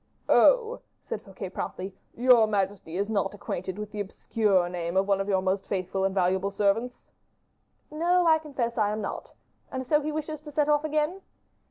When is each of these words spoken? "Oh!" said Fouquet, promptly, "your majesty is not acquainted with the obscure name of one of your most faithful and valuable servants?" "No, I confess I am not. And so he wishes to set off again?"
"Oh!" 0.29 0.79
said 1.03 1.21
Fouquet, 1.21 1.51
promptly, 1.51 1.93
"your 2.17 2.47
majesty 2.47 2.97
is 2.97 3.07
not 3.07 3.35
acquainted 3.35 3.77
with 3.77 3.91
the 3.91 3.99
obscure 3.99 4.67
name 4.67 4.97
of 4.97 5.07
one 5.07 5.21
of 5.21 5.29
your 5.29 5.43
most 5.43 5.67
faithful 5.67 6.05
and 6.05 6.15
valuable 6.15 6.49
servants?" 6.49 7.11
"No, 7.91 8.25
I 8.25 8.39
confess 8.39 8.79
I 8.79 8.89
am 8.93 9.01
not. 9.01 9.33
And 9.71 9.85
so 9.85 10.01
he 10.01 10.11
wishes 10.11 10.41
to 10.41 10.51
set 10.51 10.67
off 10.69 10.83
again?" 10.83 11.21